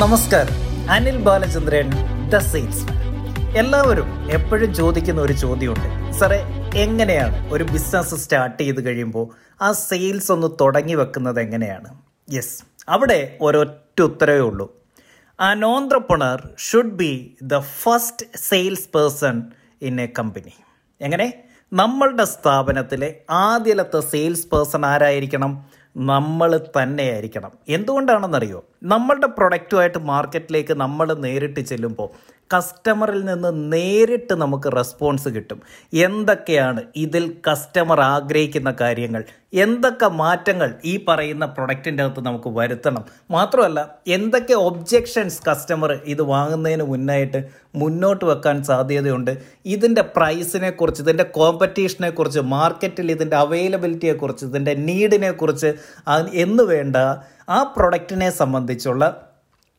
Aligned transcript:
നമസ്കാരം. 0.00 0.54
Anil 0.90 1.16
Balachandran 1.16 1.88
the 2.30 2.38
sales 2.38 2.84
എല്ലാവരും 3.58 4.30
എപ്പോഴും 4.30 4.74
ചോദിക്കുന്ന 4.74 5.20
ഒരു 5.20 5.32
ചോദ്യമുണ്ട്. 5.32 5.88
സാറേ 6.18 6.38
എങ്ങനെയാണ് 6.74 7.52
ഒരു 7.52 7.64
ബിസിനസ് 7.64 8.14
സ്റ്റാർട്ട് 8.14 8.62
ചെയ്ത് 8.62 8.84
കഴിയുമ്പോൾ 8.84 9.26
ആ 9.62 9.72
സെയിൽസ് 9.72 10.32
ഒന്ന് 10.32 10.48
തുടങ്ങി 10.60 10.94
വെക്കുന്നത് 10.94 11.40
എങ്ങനെയാണ്? 11.40 11.90
യെസ് 12.32 12.62
അവിടെ 12.88 13.38
ഒരൊറ്റ 13.40 14.02
ഉത്തരവേ 14.02 14.38
ഉള്ളൂ. 14.38 14.66
An 15.40 15.64
entrepreneur 15.64 16.48
should 16.58 16.96
be 17.02 17.36
the 17.42 17.58
first 17.58 18.26
sales 18.36 18.88
person 18.96 19.42
in 19.82 20.00
a 20.00 20.08
company 20.18 20.54
എങ്ങനെ? 21.00 21.49
നമ്മളുടെ 21.72 22.24
സ്ഥാപനത്തിലെ 22.24 23.14
ആദ്യത്തെ 23.30 24.00
സെയിൽസ് 24.00 24.46
പേഴ്സൺ 24.46 24.86
ആരായിരിക്കണം? 24.86 25.64
നമ്മൾ 25.96 26.60
തന്നെയായിരിക്കണം. 26.82 27.50
എന്തുകൊണ്ടാണെന്നറിയോ? 27.68 28.64
നമ്മളുടെ 28.82 29.26
പ്രൊഡക്റ്റുമായിട്ട് 29.26 29.98
മാർക്കറ്റിലേക്ക് 29.98 30.74
നമ്മൾ 30.74 31.14
നേരിട്ട് 31.14 31.60
ചെല്ലുമ്പോൾ 31.60 32.08
കസ്റ്റമറിൽ 32.54 33.24
നിന്ന് 33.24 33.72
നേരിട്ട് 33.72 34.32
നമുക്ക് 34.32 34.72
റെസ്പോൺസ് 34.76 35.28
കിട്ടും. 35.28 35.62
എന്തൊക്കെയാണ് 35.94 36.82
ഇതിൽ 36.96 37.36
കസ്റ്റമർ 37.48 38.00
ആഗ്രഹിക്കുന്ന 38.00 38.76
കാര്യങ്ങൾ? 38.80 39.24
എന്തൊക്കെ 39.54 40.08
മാറ്റങ്ങൾ 40.08 40.74
ഈ 40.84 41.04
പറയുന്ന 41.08 41.46
പ്രൊഡക്റ്റിന്റെ 41.46 42.02
അകത്ത് 42.02 42.20
നമുക്ക് 42.20 42.48
വരുത്തണം? 42.48 43.04
മാത്രമല്ല 43.30 43.94
എന്തൊക്കെ 44.08 44.52
ഒബ്ജെക്ഷൻസ് 44.52 45.42
കസ്റ്റമർ 45.50 45.92
ഇത് 46.04 46.22
വാങ്ങുന്നതിന് 46.22 46.82
മുന്നായിട്ട് 46.82 47.44
മുന്നോട്ട് 47.74 48.24
വെക്കാൻ 48.24 48.64
സാധ്യതയുണ്ട്? 48.64 49.32
ഇതിന്റെ 49.66 50.02
പ്രൈസിനെ 50.02 50.70
കുറിച്ച് 50.70 51.02
ഇതിന്റെ 51.02 51.24
കോമ്പറ്റീഷനെ 51.24 52.10
കുറിച്ച് 52.10 52.40
മാർക്കറ്റിൽ 52.40 53.10
ഇതിന്റെ 53.10 53.36
അവൈലബിലിറ്റിയെ 53.36 54.12
കുറിച്ച് 54.12 54.46
ഇതിന്റെ 54.46 54.74
നീഡിനെ 54.74 55.30
കുറിച്ച് 55.30 55.72
എന്ന് 56.34 56.62
വേണ്ട 56.62 56.96
ആ 57.48 57.62
പ്രൊഡക്റ്റിനെ 57.76 58.30
സംബന്ധിച്ചുള്ള 58.30 59.29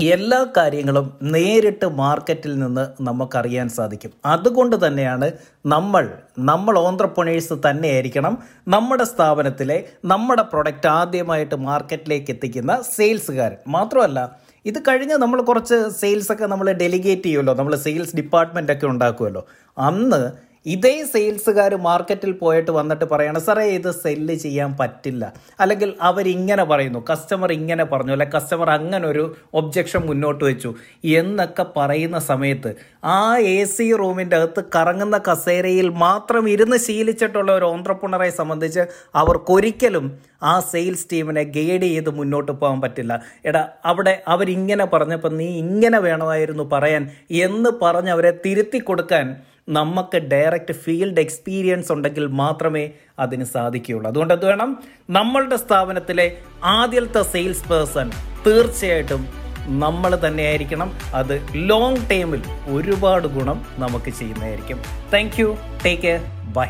എല്ലാ 0.00 0.38
കാര്യങ്ങളും 0.56 1.06
നേരിട്ട് 1.34 1.86
മാർക്കറ്റിൽ 2.00 2.52
നിന്ന് 2.58 2.84
നമുക്കറിയാൻ 3.06 3.68
സാധിക്കും. 3.68 4.12
അതുകൊണ്ട് 4.24 4.76
തന്നെയാണ് 4.84 5.26
നമ്മൾ 5.66 6.04
നമ്മൾ 6.50 6.74
ഓന്ത്രപ്രണേഴ്സ് 6.78 7.56
തന്നെയായിരിക്കണം 7.66 8.34
നമ്മുടെ 8.74 9.04
സ്ഥാപനത്തിലെ 9.04 9.78
നമ്മുടെ 10.12 10.44
പ്രൊഡക്റ്റ് 10.52 10.88
ആദ്യമായിട്ട് 11.00 11.58
മാർക്കറ്റിലേക്ക് 11.68 12.32
എത്തിക്കുന്ന 12.34 12.74
സെയിൽസുകാരൻ 12.96 13.58
മാത്രമല്ല 13.76 14.22
ഇത് 14.66 14.78
കഴിഞ്ഞ് 14.88 15.18
നമ്മൾ 15.22 15.38
കുറച്ച് 15.42 15.76
സെയിൽസൊക്കെ 16.00 16.46
നമ്മൾ 16.46 16.68
ഡെലിഗേറ്റ് 16.82 17.26
ചെയ്യുമല്ലോ 17.28 17.54
നമ്മൾ 17.60 17.74
സെയിൽസ് 17.86 18.16
ഡിപ്പാർട്ട്മെന്റ് 18.16 18.72
ഒക്കെ 18.72 18.86
ഉണ്ടാക്കുമല്ലോ. 18.86 19.42
അന്ന് 19.78 20.22
ഇതേ 20.66 21.04
സെയിൽസുകാർ 21.04 21.74
മാർക്കറ്റിൽ 21.74 22.32
പോയിട്ട് 22.32 22.70
വന്നിട്ട് 22.70 23.04
പറയണം 23.04 23.40
സാറേ 23.40 23.62
ഇത് 23.62 23.88
സെല്ല് 23.92 24.34
ചെയ്യാൻ 24.34 24.76
പറ്റില്ല. 24.80 25.32
അല്ലെങ്കിൽ 25.60 25.94
അവരിങ്ങനെ 26.00 26.64
പറയുന്നു 26.64 27.04
കസ്റ്റമർ 27.10 27.52
ഇങ്ങനെ 27.52 27.84
പറഞ്ഞു 27.84 28.12
അല്ലെ 28.12 28.28
കസ്റ്റമർ 28.34 28.70
അങ്ങനെ 28.70 29.06
ഒരു 29.06 29.24
ഒബ്ജക്ഷൻ 29.54 30.02
മുന്നോട്ട് 30.06 30.44
വെച്ചു 30.44 30.74
എന്നൊക്കെ 31.04 31.66
പറയുന്ന 31.76 32.18
സമയത്ത് 32.18 32.72
ആ 33.04 33.36
എ 33.38 33.64
സി 33.64 33.92
റൂമിന്റെ 33.92 34.36
അകത്ത് 34.36 34.64
കറങ്ങുന്ന 34.76 35.18
കസേരയിൽ 35.28 35.88
മാത്രം 35.88 36.48
ഇരുന്ന് 36.48 36.76
ശീലിച്ചിട്ടുള്ള 36.76 37.52
ഒരു 37.52 37.64
ഓന്ത്രപ്പുണറെ 37.64 38.30
സംബന്ധിച്ച് 38.30 38.80
അവർക്കൊരിക്കലും 39.14 40.18
ആ 40.42 40.60
സെയിൽസ് 40.60 41.08
ടീമിനെ 41.12 41.42
ഗൈഡ് 41.56 41.82
ചെയ്ത് 41.82 42.10
മുന്നോട്ട് 42.10 42.52
പോകാൻ 42.52 42.80
പറ്റില്ല. 42.80 43.22
എടാ 43.46 43.68
അവിടെ 43.84 44.22
അവരിങ്ങനെ 44.28 44.84
പറഞ്ഞപ്പോൾ 44.84 45.32
നീ 45.36 45.48
ഇങ്ങനെ 45.58 45.98
വേണമായിരുന്നു 45.98 46.70
പറയാൻ 46.72 47.10
എന്ന് 47.30 47.70
പറഞ്ഞ് 47.82 48.10
അവരെ 48.10 48.32
തിരുത്തി 48.46 48.78
കൊടുക്കാൻ 48.78 49.26
നമുക്ക് 49.68 50.16
ഡയറക്റ്റ് 50.16 50.74
ഫീൽഡ് 50.74 51.20
എക്സ്പീരിയൻസ് 51.20 51.92
ഉണ്ടെങ്കിൽ 51.92 52.26
മാത്രമേ 52.26 52.90
അതിന് 53.18 53.44
സാധിക്കുകയുള്ളൂ. 53.44 54.10
അതുകൊണ്ട് 54.10 54.34
അത് 54.34 54.46
വേണം? 54.46 54.82
നമ്മളുടെ 55.10 55.56
സ്ഥാപനത്തിലെ 55.56 56.38
ആദ്യത്തെ 56.64 57.22
സെയിൽസ് 57.22 57.68
പേഴ്സൺ 57.68 58.10
തീർച്ചയായിട്ടും 58.46 59.28
നമ്മൾ 59.66 60.18
തന്നെയായിരിക്കണം. 60.26 60.98
അത് 61.14 61.46
ലോങ് 61.54 62.10
ടൈമിൽ 62.10 62.42
ഒരുപാട് 62.66 63.26
ഗുണം 63.26 63.66
നമുക്ക് 63.78 64.10
ചെയ്യുന്നതായിരിക്കും. 64.10 64.80
Thank 65.12 65.40
you 65.40 65.56
take 65.84 66.02
care 66.02 66.20
bye 66.52 66.68